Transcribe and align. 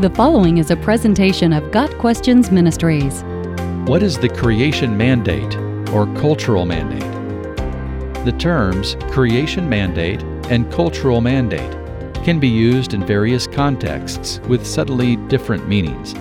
The 0.00 0.10
following 0.10 0.58
is 0.58 0.72
a 0.72 0.76
presentation 0.76 1.52
of 1.52 1.70
Got 1.70 1.88
Questions 1.98 2.50
Ministries. 2.50 3.22
What 3.86 4.02
is 4.02 4.18
the 4.18 4.28
creation 4.28 4.96
mandate 4.96 5.56
or 5.94 6.12
cultural 6.16 6.66
mandate? 6.66 7.04
The 8.24 8.36
terms 8.36 8.96
creation 9.12 9.68
mandate 9.68 10.20
and 10.50 10.70
cultural 10.72 11.20
mandate 11.20 11.70
can 12.24 12.40
be 12.40 12.48
used 12.48 12.92
in 12.92 13.06
various 13.06 13.46
contexts 13.46 14.40
with 14.48 14.66
subtly 14.66 15.14
different 15.28 15.68
meanings. 15.68 16.12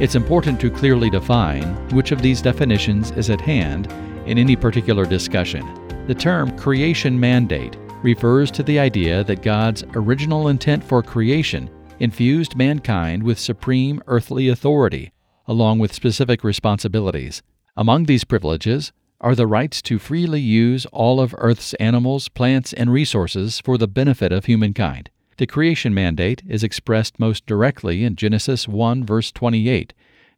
It's 0.00 0.14
important 0.14 0.58
to 0.62 0.70
clearly 0.70 1.10
define 1.10 1.64
which 1.90 2.12
of 2.12 2.22
these 2.22 2.40
definitions 2.40 3.10
is 3.10 3.28
at 3.28 3.42
hand 3.42 3.92
in 4.24 4.38
any 4.38 4.56
particular 4.56 5.04
discussion. 5.04 5.66
The 6.06 6.14
term 6.14 6.56
creation 6.56 7.20
mandate 7.20 7.76
refers 8.02 8.50
to 8.52 8.62
the 8.62 8.78
idea 8.78 9.22
that 9.24 9.42
God's 9.42 9.84
original 9.94 10.48
intent 10.48 10.82
for 10.82 11.02
creation 11.02 11.68
infused 12.02 12.56
mankind 12.56 13.22
with 13.22 13.38
supreme 13.38 14.02
earthly 14.08 14.48
authority, 14.48 15.12
along 15.46 15.78
with 15.78 15.94
specific 15.94 16.42
responsibilities. 16.42 17.44
Among 17.76 18.06
these 18.06 18.24
privileges 18.24 18.92
are 19.20 19.36
the 19.36 19.46
rights 19.46 19.80
to 19.82 20.00
freely 20.00 20.40
use 20.40 20.84
all 20.86 21.20
of 21.20 21.32
Earth's 21.38 21.74
animals, 21.74 22.28
plants, 22.28 22.72
and 22.72 22.92
resources 22.92 23.60
for 23.60 23.78
the 23.78 23.86
benefit 23.86 24.32
of 24.32 24.46
humankind. 24.46 25.10
The 25.36 25.46
creation 25.46 25.94
mandate 25.94 26.42
is 26.48 26.64
expressed 26.64 27.20
most 27.20 27.46
directly 27.46 28.02
in 28.02 28.16
Genesis 28.16 28.66
1, 28.66 29.06
verse 29.06 29.30
28. 29.30 29.94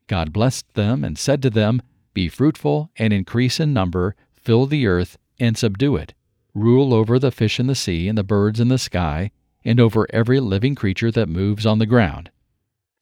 God 0.07 0.35
blessed 0.35 0.67
them 0.75 1.03
and 1.03 1.17
said 1.17 1.41
to 1.41 1.51
them, 1.51 1.81
Be 2.12 2.29
fruitful 2.29 2.91
and 2.99 3.11
increase 3.11 3.59
in 3.59 3.73
number, 3.73 4.17
fill 4.37 4.67
the 4.67 4.87
earth 4.87 5.17
and 5.41 5.57
subdue 5.57 5.97
it. 5.97 6.12
Rule 6.55 6.93
over 6.93 7.19
the 7.19 7.33
fish 7.33 7.59
in 7.59 7.69
the 7.69 7.75
sea 7.75 8.07
and 8.07 8.19
the 8.19 8.23
birds 8.23 8.61
in 8.61 8.69
the 8.69 8.77
sky, 8.77 9.31
and 9.65 9.81
over 9.81 10.07
every 10.11 10.41
living 10.41 10.75
creature 10.75 11.11
that 11.11 11.29
moves 11.29 11.65
on 11.65 11.79
the 11.79 11.87
ground. 11.87 12.31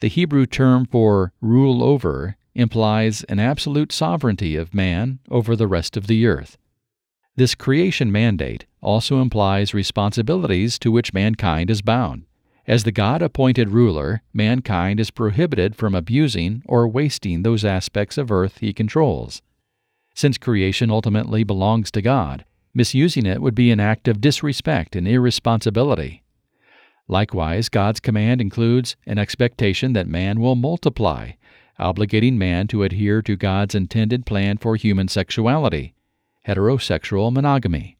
The 0.00 0.08
Hebrew 0.08 0.46
term 0.46 0.86
for 0.86 1.32
rule 1.40 1.82
over 1.82 2.36
implies 2.54 3.24
an 3.24 3.38
absolute 3.38 3.92
sovereignty 3.92 4.56
of 4.56 4.74
man 4.74 5.18
over 5.30 5.56
the 5.56 5.66
rest 5.66 5.96
of 5.96 6.06
the 6.06 6.26
earth. 6.26 6.58
This 7.34 7.54
creation 7.54 8.12
mandate 8.12 8.66
also 8.82 9.22
implies 9.22 9.72
responsibilities 9.72 10.78
to 10.80 10.92
which 10.92 11.14
mankind 11.14 11.70
is 11.70 11.80
bound. 11.80 12.26
As 12.66 12.84
the 12.84 12.92
God 12.92 13.22
appointed 13.22 13.70
ruler, 13.70 14.22
mankind 14.32 15.00
is 15.00 15.10
prohibited 15.10 15.74
from 15.74 15.94
abusing 15.94 16.62
or 16.66 16.86
wasting 16.86 17.42
those 17.42 17.64
aspects 17.64 18.18
of 18.18 18.30
earth 18.30 18.58
he 18.58 18.72
controls. 18.72 19.42
Since 20.14 20.38
creation 20.38 20.90
ultimately 20.90 21.42
belongs 21.42 21.90
to 21.92 22.02
God, 22.02 22.44
misusing 22.74 23.26
it 23.26 23.40
would 23.40 23.54
be 23.54 23.70
an 23.70 23.80
act 23.80 24.08
of 24.08 24.20
disrespect 24.20 24.94
and 24.94 25.08
irresponsibility. 25.08 26.21
Likewise, 27.08 27.68
God's 27.68 28.00
command 28.00 28.40
includes 28.40 28.96
an 29.06 29.18
expectation 29.18 29.92
that 29.92 30.06
man 30.06 30.40
will 30.40 30.54
multiply, 30.54 31.32
obligating 31.78 32.34
man 32.34 32.68
to 32.68 32.84
adhere 32.84 33.22
to 33.22 33.36
God's 33.36 33.74
intended 33.74 34.24
plan 34.24 34.56
for 34.56 34.76
human 34.76 35.08
sexuality, 35.08 35.94
heterosexual 36.46 37.32
monogamy. 37.32 37.98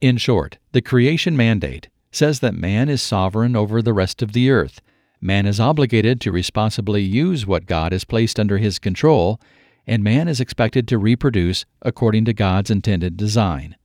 In 0.00 0.16
short, 0.16 0.58
the 0.72 0.80
creation 0.80 1.36
mandate 1.36 1.88
says 2.12 2.40
that 2.40 2.54
man 2.54 2.88
is 2.88 3.02
sovereign 3.02 3.56
over 3.56 3.82
the 3.82 3.92
rest 3.92 4.22
of 4.22 4.32
the 4.32 4.50
earth. 4.50 4.80
Man 5.20 5.46
is 5.46 5.58
obligated 5.58 6.20
to 6.20 6.32
responsibly 6.32 7.02
use 7.02 7.46
what 7.46 7.66
God 7.66 7.92
has 7.92 8.04
placed 8.04 8.38
under 8.38 8.58
his 8.58 8.78
control, 8.78 9.40
and 9.86 10.04
man 10.04 10.28
is 10.28 10.40
expected 10.40 10.86
to 10.88 10.98
reproduce 10.98 11.66
according 11.82 12.24
to 12.26 12.32
God's 12.32 12.70
intended 12.70 13.16
design. 13.16 13.76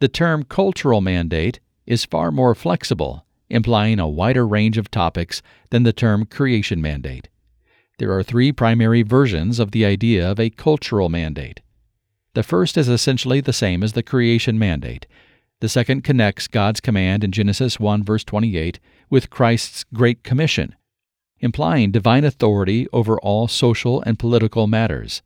The 0.00 0.08
term 0.08 0.42
cultural 0.42 1.00
mandate 1.00 1.60
is 1.86 2.04
far 2.04 2.32
more 2.32 2.54
flexible 2.54 3.23
implying 3.48 3.98
a 3.98 4.08
wider 4.08 4.46
range 4.46 4.78
of 4.78 4.90
topics 4.90 5.42
than 5.70 5.82
the 5.82 5.92
term 5.92 6.24
creation 6.26 6.80
mandate. 6.80 7.28
There 7.98 8.12
are 8.12 8.22
three 8.22 8.50
primary 8.50 9.02
versions 9.02 9.58
of 9.58 9.70
the 9.70 9.84
idea 9.84 10.28
of 10.28 10.40
a 10.40 10.50
cultural 10.50 11.08
mandate. 11.08 11.60
The 12.34 12.42
first 12.42 12.76
is 12.76 12.88
essentially 12.88 13.40
the 13.40 13.52
same 13.52 13.84
as 13.84 13.92
the 13.92 14.02
creation 14.02 14.58
mandate. 14.58 15.06
The 15.60 15.68
second 15.68 16.02
connects 16.02 16.48
God's 16.48 16.80
command 16.80 17.22
in 17.22 17.30
Genesis 17.30 17.78
1 17.78 18.02
verse 18.02 18.24
28 18.24 18.80
with 19.08 19.30
Christ's 19.30 19.84
Great 19.94 20.24
Commission, 20.24 20.74
implying 21.38 21.92
divine 21.92 22.24
authority 22.24 22.88
over 22.92 23.20
all 23.20 23.46
social 23.46 24.02
and 24.02 24.18
political 24.18 24.66
matters. 24.66 25.22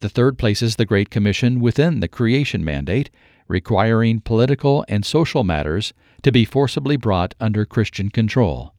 The 0.00 0.08
third 0.08 0.38
places 0.38 0.76
the 0.76 0.86
Great 0.86 1.10
Commission 1.10 1.60
within 1.60 2.00
the 2.00 2.08
creation 2.08 2.64
mandate, 2.64 3.10
requiring 3.50 4.20
political 4.20 4.84
and 4.88 5.04
social 5.04 5.44
matters 5.44 5.92
to 6.22 6.32
be 6.32 6.44
forcibly 6.44 6.96
brought 6.96 7.34
under 7.40 7.66
Christian 7.66 8.08
control. 8.08 8.74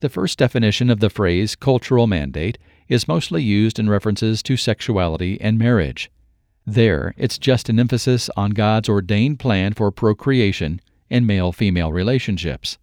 The 0.00 0.08
first 0.08 0.38
definition 0.38 0.90
of 0.90 0.98
the 0.98 1.10
phrase 1.10 1.54
cultural 1.54 2.06
mandate 2.06 2.58
is 2.88 3.06
mostly 3.06 3.42
used 3.42 3.78
in 3.78 3.88
references 3.88 4.42
to 4.42 4.56
sexuality 4.56 5.40
and 5.40 5.58
marriage. 5.58 6.10
There, 6.66 7.14
it's 7.16 7.38
just 7.38 7.68
an 7.68 7.78
emphasis 7.78 8.30
on 8.36 8.50
God's 8.50 8.88
ordained 8.88 9.38
plan 9.38 9.74
for 9.74 9.90
procreation 9.92 10.80
and 11.10 11.26
male 11.26 11.52
female 11.52 11.92
relationships. 11.92 12.78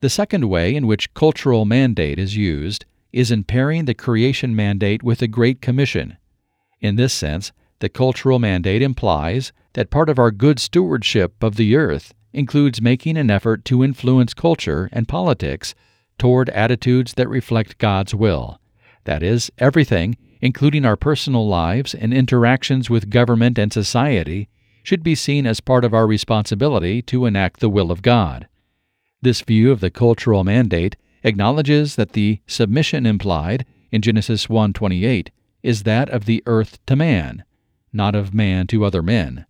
The 0.00 0.10
second 0.10 0.48
way 0.48 0.74
in 0.74 0.86
which 0.86 1.12
cultural 1.14 1.64
mandate 1.64 2.18
is 2.18 2.36
used 2.36 2.84
is 3.12 3.30
in 3.30 3.44
pairing 3.44 3.84
the 3.84 3.94
creation 3.94 4.56
mandate 4.56 5.02
with 5.02 5.18
the 5.18 5.28
Great 5.28 5.60
Commission. 5.60 6.16
In 6.80 6.96
this 6.96 7.12
sense, 7.12 7.52
the 7.82 7.88
cultural 7.88 8.38
mandate 8.38 8.80
implies 8.80 9.52
that 9.72 9.90
part 9.90 10.08
of 10.08 10.16
our 10.16 10.30
good 10.30 10.60
stewardship 10.60 11.42
of 11.42 11.56
the 11.56 11.74
earth 11.74 12.14
includes 12.32 12.80
making 12.80 13.16
an 13.16 13.28
effort 13.28 13.64
to 13.64 13.82
influence 13.82 14.34
culture 14.34 14.88
and 14.92 15.08
politics 15.08 15.74
toward 16.16 16.48
attitudes 16.50 17.14
that 17.14 17.28
reflect 17.28 17.78
God's 17.78 18.14
will. 18.14 18.60
That 19.02 19.20
is, 19.20 19.50
everything, 19.58 20.16
including 20.40 20.84
our 20.84 20.94
personal 20.94 21.48
lives 21.48 21.92
and 21.92 22.14
interactions 22.14 22.88
with 22.88 23.10
government 23.10 23.58
and 23.58 23.72
society, 23.72 24.48
should 24.84 25.02
be 25.02 25.16
seen 25.16 25.44
as 25.44 25.58
part 25.58 25.84
of 25.84 25.92
our 25.92 26.06
responsibility 26.06 27.02
to 27.02 27.26
enact 27.26 27.58
the 27.58 27.68
will 27.68 27.90
of 27.90 28.00
God. 28.00 28.46
This 29.22 29.40
view 29.40 29.72
of 29.72 29.80
the 29.80 29.90
cultural 29.90 30.44
mandate 30.44 30.94
acknowledges 31.24 31.96
that 31.96 32.12
the 32.12 32.38
submission 32.46 33.06
implied 33.06 33.66
in 33.90 34.02
Genesis 34.02 34.48
1:28 34.48 35.32
is 35.64 35.82
that 35.82 36.08
of 36.10 36.26
the 36.26 36.44
earth 36.46 36.78
to 36.86 36.94
man, 36.94 37.42
not 37.92 38.14
of 38.14 38.34
man 38.34 38.66
to 38.68 38.84
other 38.84 39.02
men. 39.02 39.46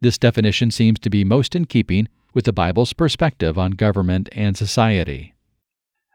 This 0.00 0.18
definition 0.18 0.70
seems 0.70 0.98
to 1.00 1.10
be 1.10 1.24
most 1.24 1.54
in 1.54 1.66
keeping 1.66 2.08
with 2.34 2.44
the 2.44 2.52
Bible's 2.52 2.92
perspective 2.92 3.58
on 3.58 3.72
government 3.72 4.28
and 4.32 4.56
society. 4.56 5.34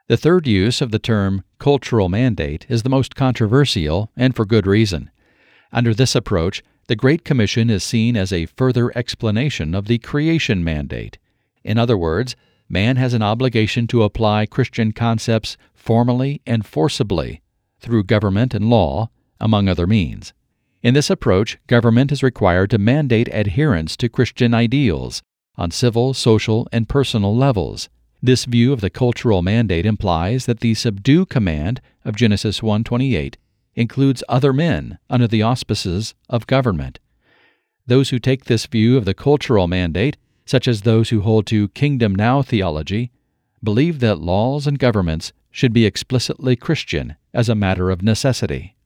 The 0.07 0.17
third 0.17 0.47
use 0.47 0.81
of 0.81 0.91
the 0.91 0.99
term 0.99 1.43
cultural 1.59 2.09
mandate 2.09 2.65
is 2.69 2.83
the 2.83 2.89
most 2.89 3.15
controversial, 3.15 4.09
and 4.15 4.35
for 4.35 4.45
good 4.45 4.65
reason. 4.65 5.11
Under 5.71 5.93
this 5.93 6.15
approach, 6.15 6.63
the 6.88 6.95
Great 6.95 7.25
Commission 7.25 7.69
is 7.69 7.83
seen 7.83 8.15
as 8.15 8.31
a 8.31 8.45
further 8.45 8.97
explanation 8.97 9.75
of 9.75 9.88
the 9.88 9.97
creation 9.97 10.63
mandate. 10.63 11.17
In 11.63 11.77
other 11.77 11.97
words, 11.97 12.35
man 12.69 12.95
has 12.95 13.13
an 13.13 13.21
obligation 13.21 13.88
to 13.88 14.03
apply 14.03 14.45
Christian 14.45 14.94
concepts 14.94 15.57
formally 15.73 16.41
and 16.47 16.65
forcibly 16.65 17.41
through 17.79 18.03
government 18.05 18.53
and 18.53 18.69
law, 18.69 19.09
among 19.39 19.67
other 19.67 19.85
means. 19.85 20.33
In 20.83 20.93
this 20.93 21.09
approach, 21.09 21.57
government 21.67 22.11
is 22.11 22.21
required 22.21 22.69
to 22.69 22.77
mandate 22.77 23.29
adherence 23.31 23.97
to 23.97 24.09
Christian 24.09 24.53
ideals 24.53 25.23
on 25.55 25.71
civil, 25.71 26.13
social, 26.13 26.67
and 26.71 26.88
personal 26.88 27.35
levels. 27.35 27.89
This 28.21 28.45
view 28.45 28.73
of 28.73 28.81
the 28.81 28.89
cultural 28.89 29.41
mandate 29.41 29.85
implies 29.85 30.45
that 30.45 30.59
the 30.59 30.75
subdue 30.75 31.25
command 31.25 31.81
of 32.05 32.15
Genesis 32.15 32.61
1:28 32.61 33.38
includes 33.75 34.23
other 34.29 34.53
men 34.53 34.99
under 35.09 35.27
the 35.27 35.41
auspices 35.41 36.13
of 36.29 36.47
government. 36.47 36.99
Those 37.88 38.09
who 38.09 38.19
take 38.19 38.45
this 38.45 38.65
view 38.65 38.97
of 38.97 39.05
the 39.05 39.13
cultural 39.13 39.67
mandate, 39.67 40.17
such 40.45 40.67
as 40.67 40.81
those 40.81 41.09
who 41.09 41.21
hold 41.21 41.47
to 41.47 41.69
kingdom 41.69 42.13
now 42.13 42.41
theology, 42.41 43.12
believe 43.63 44.00
that 44.00 44.19
laws 44.21 44.68
and 44.68 44.77
governments 44.77 45.33
should 45.50 45.73
be 45.73 45.85
explicitly 45.85 46.56
Christian 46.56 47.15
as 47.33 47.50
a 47.50 47.56
matter 47.56 47.89
of 47.89 48.03
necessity. 48.03 48.76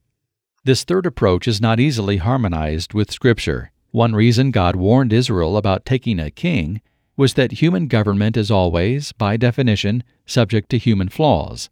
This 0.63 0.83
third 0.83 1.07
approach 1.07 1.47
is 1.47 1.59
not 1.59 1.79
easily 1.79 2.17
harmonized 2.17 2.93
with 2.93 3.11
Scripture. 3.11 3.71
One 3.89 4.13
reason 4.13 4.51
God 4.51 4.75
warned 4.75 5.11
Israel 5.11 5.57
about 5.57 5.87
taking 5.87 6.19
a 6.19 6.29
king 6.29 6.81
was 7.17 7.33
that 7.33 7.53
human 7.53 7.87
government 7.87 8.37
is 8.37 8.51
always, 8.51 9.11
by 9.13 9.37
definition, 9.37 10.03
subject 10.27 10.69
to 10.69 10.77
human 10.77 11.09
flaws. 11.09 11.71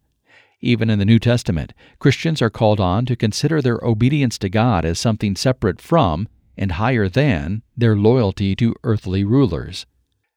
Even 0.60 0.90
in 0.90 0.98
the 0.98 1.04
New 1.04 1.20
Testament, 1.20 1.72
Christians 2.00 2.42
are 2.42 2.50
called 2.50 2.80
on 2.80 3.06
to 3.06 3.14
consider 3.14 3.62
their 3.62 3.78
obedience 3.84 4.38
to 4.38 4.48
God 4.48 4.84
as 4.84 4.98
something 4.98 5.36
separate 5.36 5.80
from 5.80 6.28
and 6.58 6.72
higher 6.72 7.08
than 7.08 7.62
their 7.76 7.94
loyalty 7.94 8.56
to 8.56 8.74
earthly 8.82 9.22
rulers. 9.22 9.86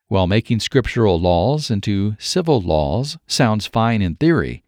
While 0.10 0.28
making 0.28 0.60
scriptural 0.60 1.20
laws 1.20 1.72
into 1.72 2.16
civil 2.20 2.62
laws 2.62 3.18
sounds 3.26 3.66
fine 3.66 4.04
in 4.04 4.16
theory, 4.16 4.63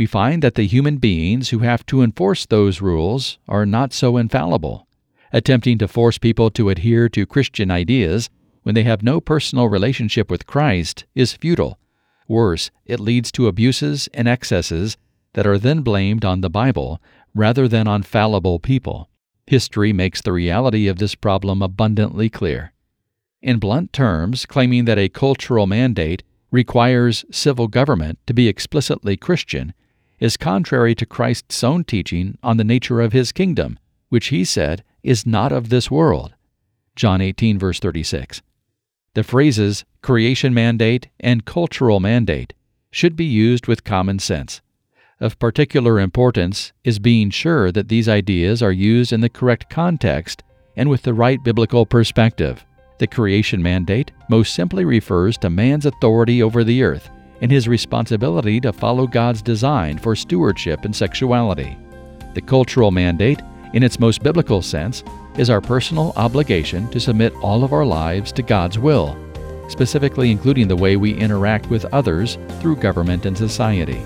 we 0.00 0.06
find 0.06 0.42
that 0.42 0.54
the 0.54 0.66
human 0.66 0.96
beings 0.96 1.50
who 1.50 1.58
have 1.58 1.84
to 1.84 2.00
enforce 2.00 2.46
those 2.46 2.80
rules 2.80 3.38
are 3.46 3.66
not 3.66 3.92
so 3.92 4.16
infallible. 4.16 4.86
Attempting 5.30 5.76
to 5.76 5.86
force 5.86 6.16
people 6.16 6.50
to 6.52 6.70
adhere 6.70 7.06
to 7.10 7.26
Christian 7.26 7.70
ideas 7.70 8.30
when 8.62 8.74
they 8.74 8.84
have 8.84 9.02
no 9.02 9.20
personal 9.20 9.68
relationship 9.68 10.30
with 10.30 10.46
Christ 10.46 11.04
is 11.14 11.34
futile. 11.34 11.78
Worse, 12.26 12.70
it 12.86 12.98
leads 12.98 13.30
to 13.32 13.46
abuses 13.46 14.08
and 14.14 14.26
excesses 14.26 14.96
that 15.34 15.46
are 15.46 15.58
then 15.58 15.82
blamed 15.82 16.24
on 16.24 16.40
the 16.40 16.48
Bible 16.48 16.98
rather 17.34 17.68
than 17.68 17.86
on 17.86 18.02
fallible 18.02 18.58
people. 18.58 19.10
History 19.46 19.92
makes 19.92 20.22
the 20.22 20.32
reality 20.32 20.88
of 20.88 20.96
this 20.96 21.14
problem 21.14 21.60
abundantly 21.60 22.30
clear. 22.30 22.72
In 23.42 23.58
blunt 23.58 23.92
terms, 23.92 24.46
claiming 24.46 24.86
that 24.86 24.98
a 24.98 25.10
cultural 25.10 25.66
mandate 25.66 26.22
requires 26.50 27.26
civil 27.30 27.68
government 27.68 28.18
to 28.26 28.32
be 28.32 28.48
explicitly 28.48 29.18
Christian 29.18 29.74
is 30.20 30.36
contrary 30.36 30.94
to 30.94 31.06
Christ's 31.06 31.64
own 31.64 31.82
teaching 31.82 32.38
on 32.42 32.58
the 32.58 32.64
nature 32.64 33.00
of 33.00 33.12
his 33.12 33.32
kingdom, 33.32 33.78
which 34.10 34.28
he 34.28 34.44
said 34.44 34.84
is 35.02 35.26
not 35.26 35.50
of 35.50 35.70
this 35.70 35.90
world. 35.90 36.34
John 36.94 37.22
18, 37.22 37.58
verse 37.58 37.80
36. 37.80 38.42
The 39.14 39.24
phrases 39.24 39.84
creation 40.02 40.54
mandate 40.54 41.08
and 41.18 41.44
cultural 41.44 41.98
mandate 41.98 42.52
should 42.92 43.16
be 43.16 43.24
used 43.24 43.66
with 43.66 43.82
common 43.82 44.18
sense. 44.18 44.60
Of 45.18 45.38
particular 45.38 45.98
importance 45.98 46.72
is 46.84 46.98
being 46.98 47.30
sure 47.30 47.72
that 47.72 47.88
these 47.88 48.08
ideas 48.08 48.62
are 48.62 48.72
used 48.72 49.12
in 49.12 49.20
the 49.20 49.28
correct 49.28 49.68
context 49.70 50.42
and 50.76 50.88
with 50.88 51.02
the 51.02 51.14
right 51.14 51.42
biblical 51.42 51.86
perspective. 51.86 52.64
The 52.98 53.06
creation 53.06 53.62
mandate 53.62 54.12
most 54.28 54.54
simply 54.54 54.84
refers 54.84 55.38
to 55.38 55.50
man's 55.50 55.86
authority 55.86 56.42
over 56.42 56.62
the 56.64 56.82
earth 56.82 57.10
and 57.40 57.50
his 57.50 57.68
responsibility 57.68 58.60
to 58.60 58.72
follow 58.72 59.06
God's 59.06 59.42
design 59.42 59.98
for 59.98 60.14
stewardship 60.14 60.84
and 60.84 60.94
sexuality. 60.94 61.78
The 62.34 62.40
cultural 62.40 62.90
mandate, 62.90 63.40
in 63.74 63.82
its 63.82 63.98
most 63.98 64.22
biblical 64.22 64.62
sense, 64.62 65.02
is 65.36 65.50
our 65.50 65.60
personal 65.60 66.12
obligation 66.16 66.88
to 66.90 67.00
submit 67.00 67.34
all 67.42 67.64
of 67.64 67.72
our 67.72 67.84
lives 67.84 68.32
to 68.32 68.42
God's 68.42 68.78
will, 68.78 69.16
specifically 69.68 70.30
including 70.30 70.68
the 70.68 70.76
way 70.76 70.96
we 70.96 71.14
interact 71.14 71.68
with 71.70 71.84
others 71.86 72.38
through 72.60 72.76
government 72.76 73.26
and 73.26 73.36
society. 73.36 74.02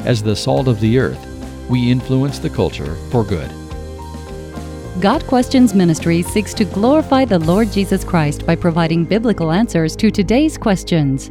As 0.00 0.22
the 0.22 0.36
salt 0.36 0.68
of 0.68 0.80
the 0.80 0.98
earth, 0.98 1.28
we 1.68 1.90
influence 1.90 2.38
the 2.38 2.50
culture 2.50 2.94
for 3.10 3.24
good. 3.24 3.50
Got 5.00 5.26
Questions 5.26 5.74
Ministry 5.74 6.22
seeks 6.22 6.52
to 6.54 6.64
glorify 6.64 7.24
the 7.24 7.38
Lord 7.38 7.72
Jesus 7.72 8.04
Christ 8.04 8.46
by 8.46 8.54
providing 8.54 9.04
biblical 9.04 9.50
answers 9.50 9.96
to 9.96 10.10
today's 10.10 10.58
questions. 10.58 11.30